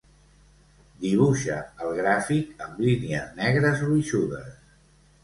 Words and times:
Dibuixa 1.01 1.57
el 1.87 1.93
gràfic 1.99 2.63
amb 2.69 2.81
línies 2.87 3.29
negres 3.41 3.85
gruixudes. 3.87 4.51